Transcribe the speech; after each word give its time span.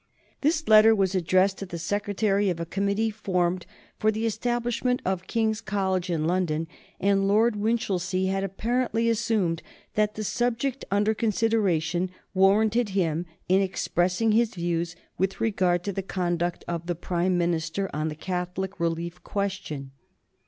This 0.41 0.67
letter 0.67 0.95
was 0.95 1.13
addressed 1.13 1.59
to 1.59 1.67
the 1.67 1.77
secretary 1.77 2.49
of 2.49 2.59
a 2.59 2.65
committee 2.65 3.11
formed 3.11 3.67
for 3.99 4.09
the 4.11 4.25
establishment 4.25 4.99
of 5.05 5.27
King's 5.27 5.61
College 5.61 6.09
in 6.09 6.25
London, 6.25 6.67
and 6.99 7.27
Lord 7.27 7.55
Winchilsea 7.55 8.25
had 8.31 8.43
apparently 8.43 9.09
assumed 9.11 9.61
that 9.93 10.15
the 10.15 10.23
subject 10.23 10.83
under 10.89 11.13
consideration 11.13 12.09
warranted 12.33 12.89
him 12.97 13.27
in 13.47 13.61
expressing 13.61 14.31
his 14.31 14.55
views 14.55 14.95
with 15.19 15.39
regard 15.39 15.83
to 15.83 15.93
the 15.93 16.01
conduct 16.01 16.65
of 16.67 16.87
the 16.87 16.95
Prime 16.95 17.37
Minister 17.37 17.87
on 17.93 18.07
the 18.07 18.15
Catholic 18.15 18.79
relief 18.79 19.23
question. 19.23 19.91